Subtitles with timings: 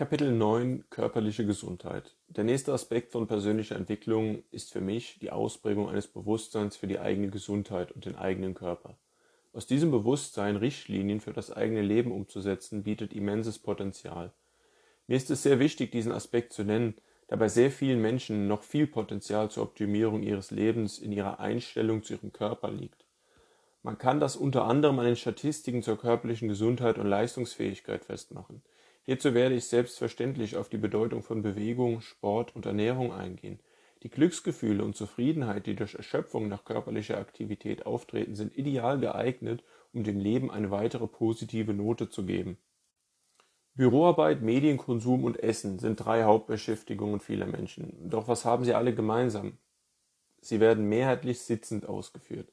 [0.00, 2.16] Kapitel 9 Körperliche Gesundheit.
[2.28, 6.98] Der nächste Aspekt von persönlicher Entwicklung ist für mich die Ausprägung eines Bewusstseins für die
[6.98, 8.96] eigene Gesundheit und den eigenen Körper.
[9.52, 14.32] Aus diesem Bewusstsein Richtlinien für das eigene Leben umzusetzen, bietet immenses Potenzial.
[15.06, 16.94] Mir ist es sehr wichtig, diesen Aspekt zu nennen,
[17.28, 22.02] da bei sehr vielen Menschen noch viel Potenzial zur Optimierung ihres Lebens in ihrer Einstellung
[22.02, 23.04] zu ihrem Körper liegt.
[23.82, 28.62] Man kann das unter anderem an den Statistiken zur körperlichen Gesundheit und Leistungsfähigkeit festmachen.
[29.10, 33.58] Hierzu werde ich selbstverständlich auf die Bedeutung von Bewegung, Sport und Ernährung eingehen.
[34.04, 40.04] Die Glücksgefühle und Zufriedenheit, die durch Erschöpfung nach körperlicher Aktivität auftreten, sind ideal geeignet, um
[40.04, 42.56] dem Leben eine weitere positive Note zu geben.
[43.74, 48.08] Büroarbeit, Medienkonsum und Essen sind drei Hauptbeschäftigungen vieler Menschen.
[48.08, 49.58] Doch was haben sie alle gemeinsam?
[50.40, 52.52] Sie werden mehrheitlich sitzend ausgeführt.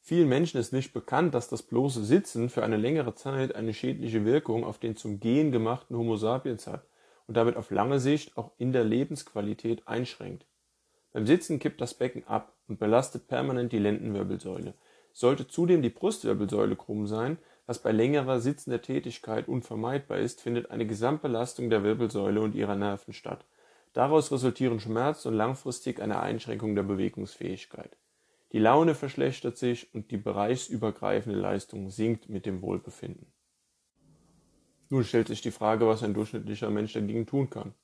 [0.00, 4.24] Vielen Menschen ist nicht bekannt, dass das bloße Sitzen für eine längere Zeit eine schädliche
[4.24, 6.86] Wirkung auf den zum Gehen gemachten Homo sapiens hat
[7.26, 10.46] und damit auf lange Sicht auch in der Lebensqualität einschränkt.
[11.12, 14.74] Beim Sitzen kippt das Becken ab und belastet permanent die Lendenwirbelsäule.
[15.12, 20.86] Sollte zudem die Brustwirbelsäule krumm sein, was bei längerer sitzender Tätigkeit unvermeidbar ist, findet eine
[20.86, 23.44] Gesamtbelastung der Wirbelsäule und ihrer Nerven statt.
[23.92, 27.96] Daraus resultieren Schmerzen und langfristig eine Einschränkung der Bewegungsfähigkeit.
[28.52, 33.30] Die Laune verschlechtert sich und die bereichsübergreifende Leistung sinkt mit dem Wohlbefinden.
[34.88, 37.74] Nun stellt sich die Frage, was ein durchschnittlicher Mensch dagegen tun kann.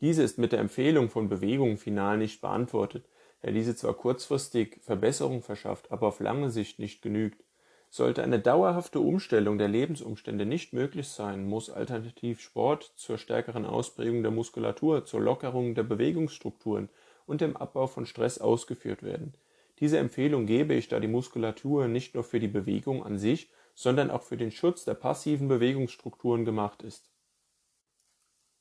[0.00, 3.08] Diese ist mit der Empfehlung von Bewegungen final nicht beantwortet,
[3.40, 7.42] da diese zwar kurzfristig Verbesserung verschafft, aber auf lange Sicht nicht genügt.
[7.90, 14.22] Sollte eine dauerhafte Umstellung der Lebensumstände nicht möglich sein, muss alternativ Sport zur stärkeren Ausprägung
[14.22, 16.88] der Muskulatur, zur Lockerung der Bewegungsstrukturen
[17.26, 19.34] und dem Abbau von Stress ausgeführt werden.
[19.80, 24.10] Diese Empfehlung gebe ich, da die Muskulatur nicht nur für die Bewegung an sich, sondern
[24.10, 27.10] auch für den Schutz der passiven Bewegungsstrukturen gemacht ist.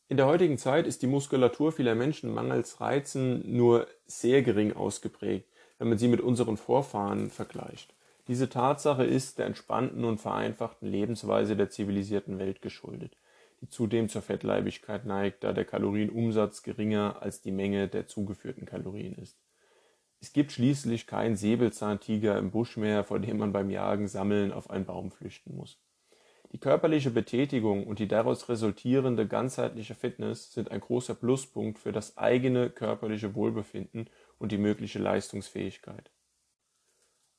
[0.07, 5.47] In der heutigen Zeit ist die Muskulatur vieler Menschen mangels Reizen nur sehr gering ausgeprägt,
[5.77, 7.93] wenn man sie mit unseren Vorfahren vergleicht.
[8.27, 13.15] Diese Tatsache ist der entspannten und vereinfachten Lebensweise der zivilisierten Welt geschuldet
[13.61, 19.15] die zudem zur Fettleibigkeit neigt, da der Kalorienumsatz geringer als die Menge der zugeführten Kalorien
[19.15, 19.37] ist.
[20.19, 24.69] Es gibt schließlich keinen Säbelzahntiger im Busch mehr, vor dem man beim Jagen, Sammeln auf
[24.69, 25.79] einen Baum flüchten muss.
[26.51, 32.17] Die körperliche Betätigung und die daraus resultierende ganzheitliche Fitness sind ein großer Pluspunkt für das
[32.17, 36.11] eigene körperliche Wohlbefinden und die mögliche Leistungsfähigkeit.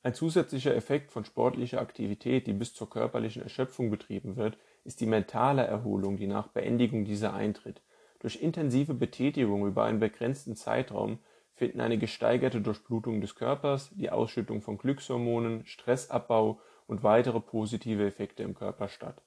[0.02, 5.06] Ein zusätzlicher Effekt von sportlicher Aktivität, die bis zur körperlichen Erschöpfung betrieben wird, ist die
[5.06, 7.82] mentale Erholung, die nach Beendigung dieser eintritt.
[8.20, 11.18] Durch intensive Betätigung über einen begrenzten Zeitraum
[11.54, 18.42] finden eine gesteigerte Durchblutung des Körpers, die Ausschüttung von Glückshormonen, Stressabbau und weitere positive Effekte
[18.42, 19.22] im Körper statt.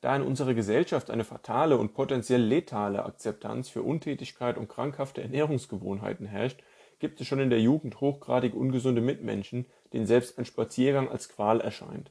[0.00, 6.26] Da in unserer Gesellschaft eine fatale und potenziell letale Akzeptanz für Untätigkeit und krankhafte Ernährungsgewohnheiten
[6.26, 6.62] herrscht,
[6.98, 11.60] gibt es schon in der Jugend hochgradig ungesunde Mitmenschen, denen selbst ein Spaziergang als Qual
[11.60, 12.10] erscheint.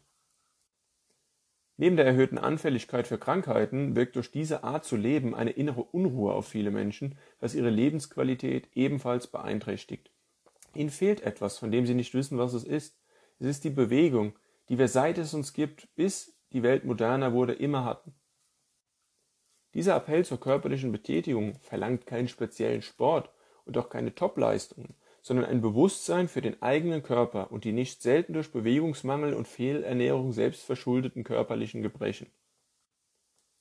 [1.78, 6.34] Neben der erhöhten Anfälligkeit für Krankheiten wirkt durch diese Art zu leben eine innere Unruhe
[6.34, 10.12] auf viele Menschen, was ihre Lebensqualität ebenfalls beeinträchtigt.
[10.76, 13.00] Ihnen fehlt etwas, von dem sie nicht wissen, was es ist.
[13.40, 14.38] Es ist die Bewegung,
[14.70, 18.14] die wir seit es uns gibt, bis die Welt moderner wurde, immer hatten.
[19.74, 23.32] Dieser Appell zur körperlichen Betätigung verlangt keinen speziellen Sport
[23.66, 28.34] und auch keine Topleistungen, sondern ein Bewusstsein für den eigenen Körper und die nicht selten
[28.34, 32.28] durch Bewegungsmangel und Fehlernährung selbst verschuldeten körperlichen Gebrechen.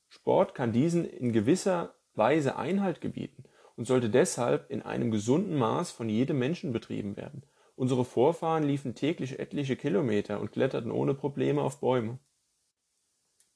[0.09, 3.45] Sport kann diesen in gewisser Weise Einhalt gebieten
[3.77, 7.45] und sollte deshalb in einem gesunden Maß von jedem Menschen betrieben werden.
[7.77, 12.19] Unsere Vorfahren liefen täglich etliche Kilometer und kletterten ohne Probleme auf Bäume.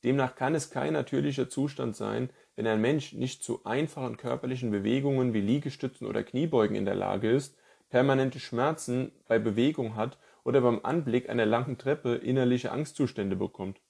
[0.05, 5.35] Demnach kann es kein natürlicher Zustand sein, wenn ein Mensch nicht zu einfachen körperlichen Bewegungen
[5.35, 7.57] wie Liegestützen oder Kniebeugen in der Lage ist,
[7.89, 13.81] permanente Schmerzen bei Bewegung hat oder beim Anblick einer langen Treppe innerliche Angstzustände bekommt.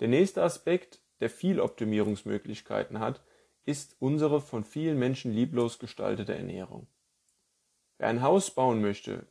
[0.00, 3.22] Der nächste Aspekt, der viel Optimierungsmöglichkeiten hat,
[3.64, 6.86] ist unsere von vielen Menschen lieblos gestaltete Ernährung.
[7.98, 9.26] Wer ein Haus bauen möchte,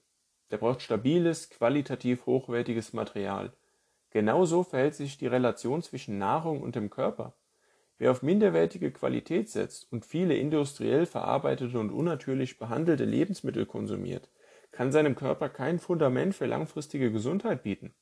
[0.52, 3.54] der braucht stabiles, qualitativ hochwertiges Material.
[4.12, 7.36] Genauso verhält sich die Relation zwischen Nahrung und dem Körper.
[7.98, 14.30] Wer auf minderwertige Qualität setzt und viele industriell verarbeitete und unnatürlich behandelte Lebensmittel konsumiert,
[14.72, 17.94] kann seinem Körper kein Fundament für langfristige Gesundheit bieten.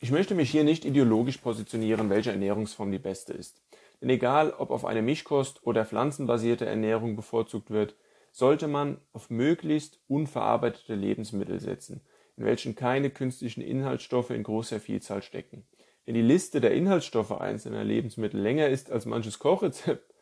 [0.00, 3.62] Ich möchte mich hier nicht ideologisch positionieren, welche Ernährungsform die beste ist.
[4.00, 7.96] Denn egal, ob auf eine Mischkost oder pflanzenbasierte Ernährung bevorzugt wird,
[8.30, 12.02] sollte man auf möglichst unverarbeitete Lebensmittel setzen,
[12.36, 15.66] in welchen keine künstlichen Inhaltsstoffe in großer Vielzahl stecken.
[16.08, 20.14] Wenn die Liste der Inhaltsstoffe einzelner Lebensmittel länger ist als manches Kochrezept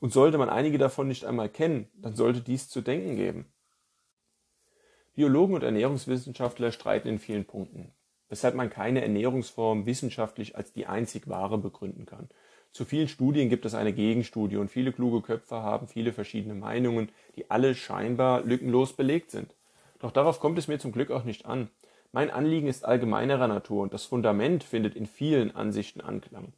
[0.00, 3.52] und sollte man einige davon nicht einmal kennen, dann sollte dies zu denken geben.
[5.12, 7.92] Biologen und Ernährungswissenschaftler streiten in vielen Punkten,
[8.30, 12.30] weshalb man keine Ernährungsform wissenschaftlich als die einzig wahre begründen kann.
[12.70, 17.10] Zu vielen Studien gibt es eine Gegenstudie und viele kluge Köpfe haben viele verschiedene Meinungen,
[17.36, 19.54] die alle scheinbar lückenlos belegt sind.
[19.98, 21.68] Doch darauf kommt es mir zum Glück auch nicht an.
[22.14, 26.52] Mein Anliegen ist allgemeinerer Natur und das Fundament findet in vielen Ansichten Anklang.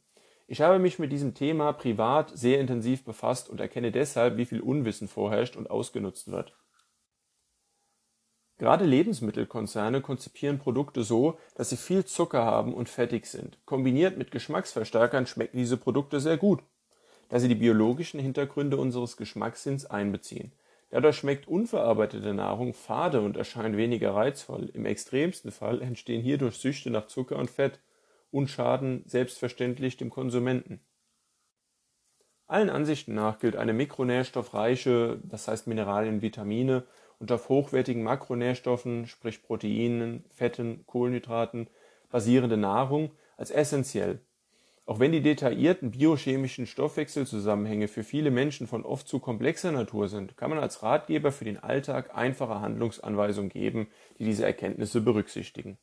[0.47, 4.59] Ich habe mich mit diesem Thema privat sehr intensiv befasst und erkenne deshalb, wie viel
[4.59, 6.53] Unwissen vorherrscht und ausgenutzt wird.
[8.57, 13.57] Gerade Lebensmittelkonzerne konzipieren Produkte so, dass sie viel Zucker haben und fettig sind.
[13.65, 16.63] Kombiniert mit Geschmacksverstärkern schmecken diese Produkte sehr gut,
[17.29, 20.51] da sie die biologischen Hintergründe unseres Geschmackssinns einbeziehen.
[20.89, 24.69] Dadurch schmeckt unverarbeitete Nahrung fade und erscheint weniger reizvoll.
[24.73, 27.79] Im extremsten Fall entstehen hierdurch Süchte nach Zucker und Fett
[28.31, 30.79] und schaden selbstverständlich dem Konsumenten.
[32.47, 36.85] Allen Ansichten nach gilt eine mikronährstoffreiche, das heißt Mineralien, Vitamine
[37.17, 41.67] und auf hochwertigen Makronährstoffen, sprich Proteinen, Fetten, Kohlenhydraten
[42.09, 44.24] basierende Nahrung als essentiell.
[44.85, 50.37] Auch wenn die detaillierten biochemischen Stoffwechselzusammenhänge für viele Menschen von oft zu komplexer Natur sind,
[50.37, 53.87] kann man als Ratgeber für den Alltag einfache Handlungsanweisungen geben,
[54.19, 55.79] die diese Erkenntnisse berücksichtigen.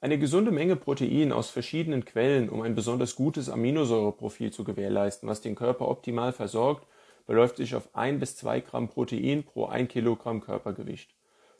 [0.00, 5.40] Eine gesunde Menge Protein aus verschiedenen Quellen, um ein besonders gutes Aminosäureprofil zu gewährleisten, was
[5.40, 6.86] den Körper optimal versorgt
[7.26, 11.14] beläuft sich auf ein bis zwei Gramm Protein pro ein Kilogramm Körpergewicht.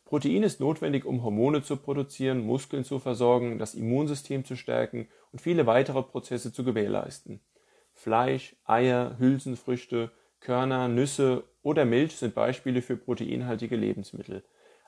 [0.05, 5.41] Protein ist notwendig, um Hormone zu produzieren, Muskeln zu versorgen, das Immunsystem zu stärken und
[5.41, 7.41] viele weitere Prozesse zu gewährleisten.
[7.95, 10.11] Fleisch, Eier, Hülsenfrüchte,
[10.41, 14.45] Körner, Nüsse oder Milch sind Beispiele für proteinhaltige Lebensmittel.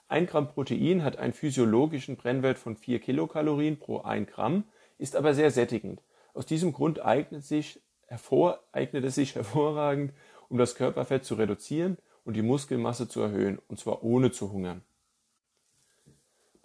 [0.09, 4.65] Ein Gramm Protein hat einen physiologischen Brennwert von 4 Kilokalorien pro 1 Gramm,
[4.99, 6.03] ist aber sehr sättigend.
[6.35, 10.13] Aus diesem Grund eignet, sich hervor, eignet es sich hervorragend,
[10.49, 14.83] um das Körperfett zu reduzieren und die Muskelmasse zu erhöhen, und zwar ohne zu hungern.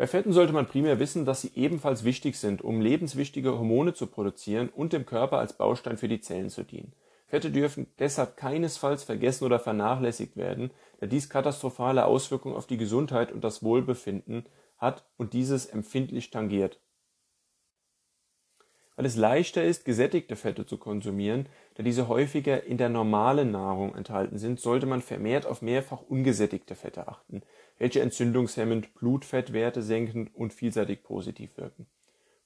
[0.02, 4.08] Bei Fetten sollte man primär wissen, dass sie ebenfalls wichtig sind, um lebenswichtige Hormone zu
[4.08, 6.94] produzieren und dem Körper als Baustein für die Zellen zu dienen.
[7.28, 13.32] Fette dürfen deshalb keinesfalls vergessen oder vernachlässigt werden, da dies katastrophale Auswirkungen auf die Gesundheit
[13.32, 14.48] und das Wohlbefinden
[14.80, 16.80] hat und dieses empfindlich tangiert.
[18.96, 23.96] Weil es leichter ist, gesättigte Fette zu konsumieren, da diese häufiger in der normalen Nahrung
[23.96, 27.44] enthalten sind, sollte man vermehrt auf mehrfach ungesättigte Fette achten,
[27.82, 31.88] welche entzündungshemmend, Blutfettwerte senkend und vielseitig positiv wirken.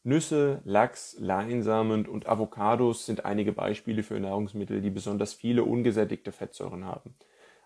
[0.02, 6.86] Nüsse, Lachs, Leinsamen und Avocados sind einige Beispiele für Nahrungsmittel, die besonders viele ungesättigte Fettsäuren
[6.86, 7.16] haben.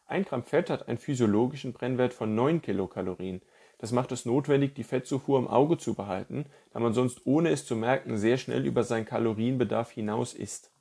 [0.07, 3.44] Ein Gramm Fett hat einen physiologischen Brennwert von 9 Kilokalorien.
[3.77, 7.68] Das macht es notwendig, die Fettzufuhr im Auge zu behalten, da man sonst ohne es
[7.68, 10.71] zu merken sehr schnell über seinen Kalorienbedarf hinaus isst.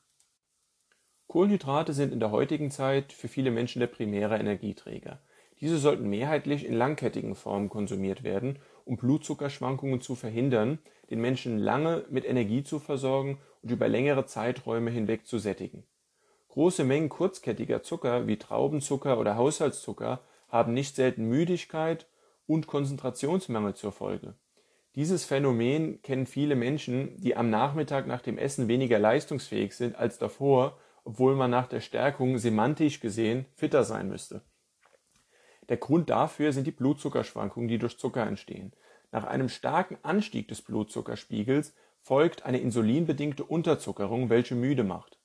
[1.26, 5.20] Kohlenhydrate sind in der heutigen Zeit für viele Menschen der primäre Energieträger.
[5.60, 10.78] Diese sollten mehrheitlich in langkettigen Formen konsumiert werden, um Blutzuckerschwankungen zu verhindern,
[11.10, 15.84] den Menschen lange mit Energie zu versorgen und über längere Zeiträume hinweg zu sättigen.
[16.48, 22.06] Große Mengen kurzkettiger Zucker wie Traubenzucker oder Haushaltszucker haben nicht selten Müdigkeit
[22.46, 24.34] und Konzentrationsmangel zur Folge.
[24.94, 30.18] Dieses Phänomen kennen viele Menschen, die am Nachmittag nach dem Essen weniger leistungsfähig sind als
[30.18, 30.78] davor
[31.08, 34.42] obwohl man nach der Stärkung semantisch gesehen fitter sein müsste.
[35.68, 38.72] Der Grund dafür sind die Blutzuckerschwankungen, die durch Zucker entstehen.
[39.12, 45.18] Nach einem starken Anstieg des Blutzuckerspiegels folgt eine insulinbedingte Unterzuckerung, welche müde macht.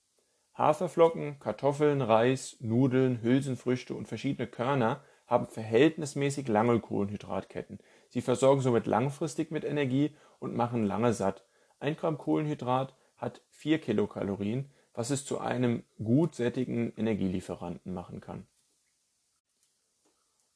[0.56, 7.80] Haferflocken, Kartoffeln, Reis, Nudeln, Hülsenfrüchte und verschiedene Körner haben verhältnismäßig lange Kohlenhydratketten.
[8.10, 11.46] Sie versorgen somit langfristig mit Energie und machen lange satt.
[11.80, 18.46] Ein Gramm Kohlenhydrat hat 4 Kilokalorien, was es zu einem gut sättigen Energielieferanten machen kann.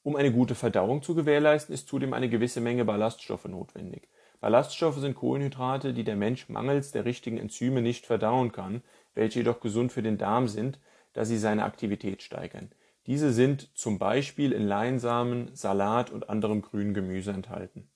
[0.07, 4.07] Um eine gute Verdauung zu gewährleisten, ist zudem eine gewisse Menge Ballaststoffe notwendig.
[4.39, 8.83] Ballaststoffe sind Kohlenhydrate, die der Mensch mangels der richtigen Enzyme nicht verdauen kann,
[9.15, 10.79] welche jedoch gesund für den Darm sind,
[11.11, 12.71] da sie seine Aktivität steigern.
[13.05, 17.89] Diese sind zum Beispiel in Leinsamen, Salat und anderem grünen Gemüse enthalten.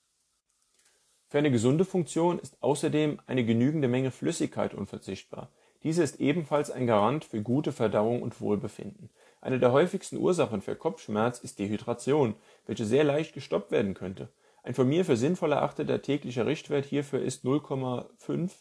[1.30, 5.50] Für eine gesunde Funktion ist außerdem eine genügende Menge Flüssigkeit unverzichtbar.
[5.84, 9.10] Diese ist ebenfalls ein Garant für gute Verdauung und Wohlbefinden.
[9.42, 12.36] Eine der häufigsten Ursachen für Kopfschmerz ist Dehydration,
[12.68, 14.30] welche sehr leicht gestoppt werden könnte.
[14.62, 18.52] Ein von mir für sinnvoll erachteter täglicher Richtwert hierfür ist 0,5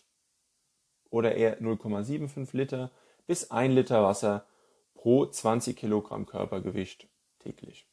[1.11, 2.91] oder eher 0,75 Liter
[3.27, 4.47] bis 1 Liter Wasser
[4.95, 7.09] pro 20 Kilogramm Körpergewicht
[7.41, 7.87] täglich.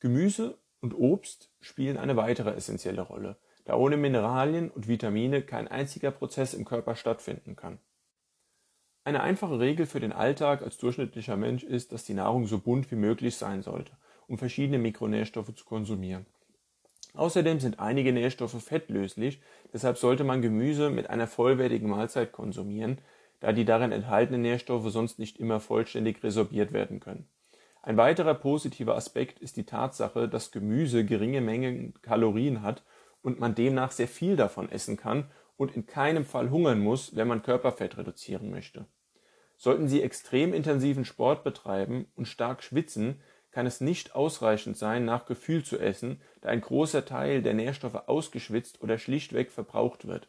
[0.00, 3.36] Gemüse und Obst spielen eine weitere essentielle Rolle.
[3.64, 7.78] da ohne Mineralien und Vitamine kein einziger Prozess im Körper stattfinden kann.
[9.04, 12.90] Eine einfache Regel für den Alltag als durchschnittlicher Mensch ist, dass die Nahrung so bunt
[12.92, 13.92] wie möglich sein sollte,
[14.28, 16.24] um verschiedene Mikronährstoffe zu konsumieren.
[17.14, 19.40] Außerdem sind einige Nährstoffe fettlöslich,
[19.72, 22.98] deshalb sollte man Gemüse mit einer vollwertigen Mahlzeit konsumieren,
[23.40, 27.26] da die darin enthaltenen Nährstoffe sonst nicht immer vollständig resorbiert werden können.
[27.82, 32.84] Ein weiterer positiver Aspekt ist die Tatsache, dass Gemüse geringe Mengen Kalorien hat
[33.20, 37.28] und man demnach sehr viel davon essen kann und in keinem Fall hungern muss, wenn
[37.28, 38.86] man Körperfett reduzieren möchte.
[39.56, 43.20] Sollten Sie extrem intensiven Sport betreiben und stark schwitzen,
[43.52, 48.08] kann es nicht ausreichend sein, nach Gefühl zu essen, da ein großer Teil der Nährstoffe
[48.08, 50.28] ausgeschwitzt oder schlichtweg verbraucht wird.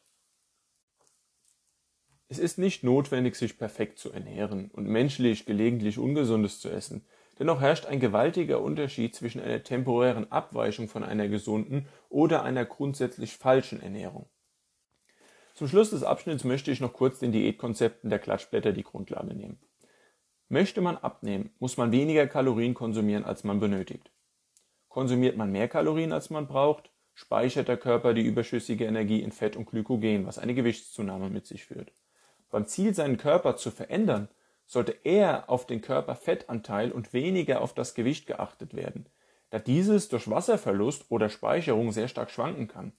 [2.28, 7.06] Es ist nicht notwendig, sich perfekt zu ernähren und menschlich gelegentlich Ungesundes zu essen.
[7.40, 13.38] Dennoch herrscht ein gewaltiger Unterschied zwischen einer temporären Abweichung von einer gesunden oder einer grundsätzlich
[13.38, 14.30] falschen Ernährung.
[15.54, 19.60] Zum Schluss des Abschnitts möchte ich noch kurz den Diätkonzepten der Klatschblätter die Grundlage nehmen.
[20.50, 24.12] Möchte man abnehmen, muss man weniger Kalorien konsumieren, als man benötigt.
[24.90, 29.56] Konsumiert man mehr Kalorien, als man braucht, speichert der Körper die überschüssige Energie in Fett
[29.56, 31.92] und Glykogen, was eine Gewichtszunahme mit sich führt.
[32.50, 34.30] Beim Ziel, seinen Körper zu verändern,
[34.66, 39.08] sollte eher auf den Körperfettanteil und weniger auf das Gewicht geachtet werden,
[39.52, 42.94] da dieses durch Wasserverlust oder Speicherung sehr stark schwanken kann.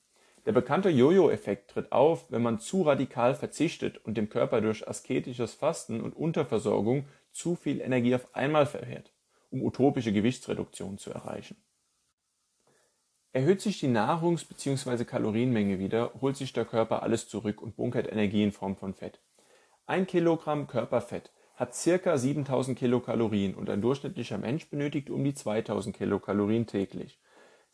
[0.46, 5.54] Der bekannte Jojo-Effekt tritt auf, wenn man zu radikal verzichtet und dem Körper durch asketisches
[5.54, 9.12] Fasten und Unterversorgung zu viel Energie auf einmal verwehrt,
[9.50, 11.56] um utopische Gewichtsreduktion zu erreichen.
[13.32, 15.04] Erhöht sich die Nahrungs- bzw.
[15.04, 19.20] Kalorienmenge wieder, holt sich der Körper alles zurück und bunkert Energie in Form von Fett.
[19.86, 25.96] Ein Kilogramm Körperfett hat circa 7000 Kilokalorien und ein durchschnittlicher Mensch benötigt um die 2000
[25.96, 27.18] Kilokalorien täglich.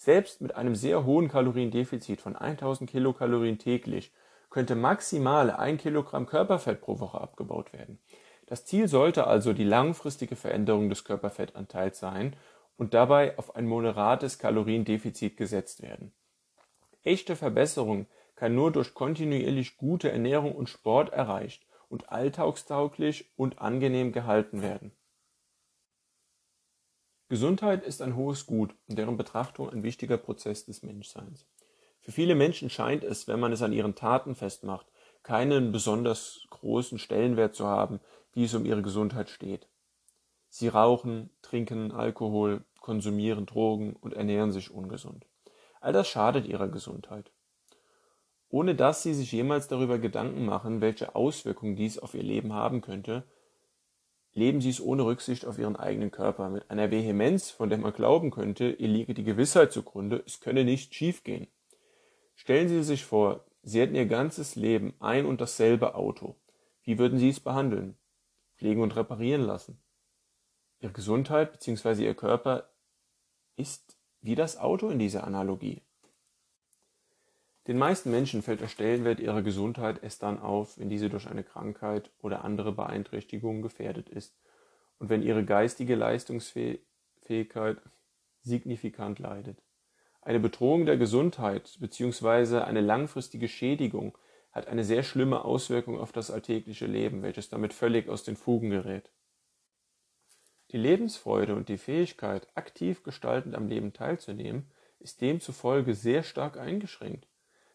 [0.02, 4.14] Selbst mit einem sehr hohen Kaloriendefizit von 1000 Kilokalorien täglich
[4.48, 7.98] könnte maximal ein Kilogramm Körperfett pro Woche abgebaut werden.
[8.46, 12.34] Das Ziel sollte also die langfristige Veränderung des Körperfettanteils sein
[12.78, 16.14] und dabei auf ein moderates Kaloriendefizit gesetzt werden.
[17.02, 24.12] Echte Verbesserung kann nur durch kontinuierlich gute Ernährung und Sport erreicht und alltagstauglich und angenehm
[24.12, 24.92] gehalten werden.
[27.30, 31.46] Gesundheit ist ein hohes Gut und deren Betrachtung ein wichtiger Prozess des Menschseins.
[32.00, 34.86] Für viele Menschen scheint es, wenn man es an ihren Taten festmacht,
[35.22, 38.00] keinen besonders großen Stellenwert zu haben,
[38.34, 39.68] wie es um ihre Gesundheit steht.
[40.50, 45.24] Sie rauchen, trinken Alkohol, konsumieren Drogen und ernähren sich ungesund.
[45.80, 47.32] All das schadet ihrer Gesundheit
[48.50, 52.80] ohne dass sie sich jemals darüber Gedanken machen, welche Auswirkungen dies auf ihr Leben haben
[52.80, 53.22] könnte,
[54.32, 57.92] leben sie es ohne Rücksicht auf ihren eigenen Körper, mit einer Vehemenz, von der man
[57.92, 61.48] glauben könnte, ihr liege die Gewissheit zugrunde, es könne nicht schiefgehen.
[62.34, 66.36] Stellen Sie sich vor, Sie hätten Ihr ganzes Leben ein und dasselbe Auto.
[66.82, 67.98] Wie würden Sie es behandeln?
[68.56, 69.82] Pflegen und reparieren lassen?
[70.78, 72.04] Ihre Gesundheit bzw.
[72.04, 72.70] Ihr Körper
[73.56, 75.82] ist wie das Auto in dieser Analogie.
[77.66, 81.44] Den meisten Menschen fällt der Stellenwert ihrer Gesundheit erst dann auf, wenn diese durch eine
[81.44, 84.38] Krankheit oder andere Beeinträchtigung gefährdet ist
[84.98, 87.78] und wenn ihre geistige Leistungsfähigkeit
[88.42, 89.62] signifikant leidet.
[90.22, 92.58] Eine Bedrohung der Gesundheit bzw.
[92.60, 94.16] eine langfristige Schädigung
[94.52, 98.70] hat eine sehr schlimme Auswirkung auf das alltägliche Leben, welches damit völlig aus den Fugen
[98.70, 99.10] gerät.
[100.72, 107.29] Die Lebensfreude und die Fähigkeit, aktiv gestaltend am Leben teilzunehmen, ist demzufolge sehr stark eingeschränkt.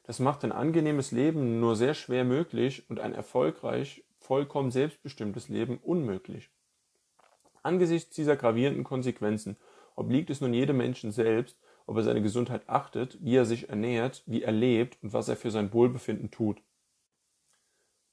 [0.08, 5.78] Das macht ein angenehmes Leben nur sehr schwer möglich und ein erfolgreich, vollkommen selbstbestimmtes Leben
[5.78, 6.50] unmöglich.
[7.64, 9.58] Angesichts dieser gravierenden Konsequenzen
[9.96, 11.58] obliegt es nun jedem Menschen selbst,
[11.88, 15.36] ob er seine Gesundheit achtet, wie er sich ernährt, wie er lebt und was er
[15.36, 16.62] für sein Wohlbefinden tut.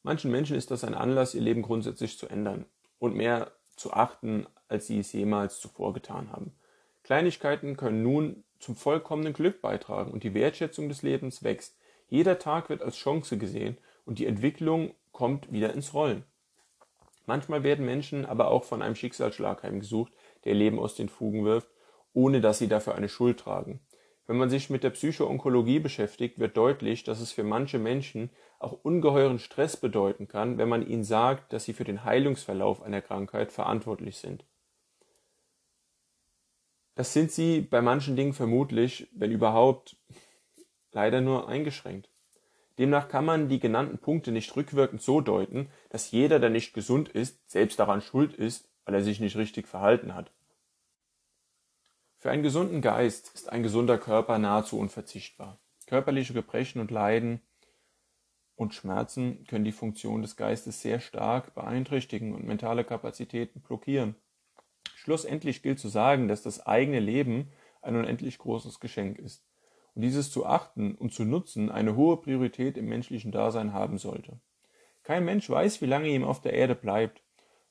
[0.03, 2.67] Manchen Menschen ist das ein Anlass, ihr Leben grundsätzlich zu ändern
[2.99, 6.53] und mehr zu achten, als sie es jemals zuvor getan haben.
[7.03, 11.77] Kleinigkeiten können nun zum vollkommenen Glück beitragen und die Wertschätzung des Lebens wächst,
[12.12, 16.25] jeder Tag wird als Chance gesehen und die Entwicklung kommt wieder ins Rollen.
[17.25, 20.12] Manchmal werden Menschen aber auch von einem Schicksalsschlag heimgesucht,
[20.45, 21.71] der Leben aus den Fugen wirft,
[22.12, 23.81] ohne dass sie dafür eine Schuld tragen.
[24.26, 28.28] Wenn man sich mit der Psychoonkologie beschäftigt, wird deutlich, dass es für manche Menschen
[28.59, 33.00] auch ungeheuren Stress bedeuten kann, wenn man ihnen sagt, dass sie für den Heilungsverlauf einer
[33.00, 34.45] Krankheit verantwortlich sind.
[36.95, 39.97] Das sind sie bei manchen Dingen vermutlich, wenn überhaupt,
[40.93, 42.09] leider nur eingeschränkt.
[42.79, 47.09] Demnach kann man die genannten Punkte nicht rückwirkend so deuten, dass jeder, der nicht gesund
[47.09, 50.33] ist, selbst daran schuld ist, weil er sich nicht richtig verhalten hat.
[52.19, 55.59] Für einen gesunden Geist ist ein gesunder Körper nahezu unverzichtbar.
[55.87, 57.41] Körperliche Gebrechen und Leiden
[58.55, 64.15] und Schmerzen können die Funktion des Geistes sehr stark beeinträchtigen und mentale Kapazitäten blockieren.
[64.95, 67.51] Schlussendlich gilt zu sagen, dass das eigene Leben
[67.83, 69.45] ein unendlich großes Geschenk ist
[69.95, 74.41] und dieses zu achten und zu nutzen eine hohe Priorität im menschlichen Dasein haben sollte.
[75.03, 77.23] Kein Mensch weiß, wie lange ihm auf der Erde bleibt,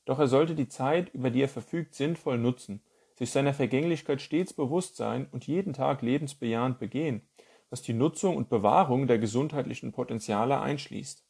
[0.04, 2.82] doch er sollte die Zeit, über die er verfügt, sinnvoll nutzen,
[3.14, 7.22] sich seiner Vergänglichkeit stets bewusst sein und jeden Tag lebensbejahend begehen,
[7.70, 11.24] was die Nutzung und Bewahrung der gesundheitlichen Potenziale einschließt.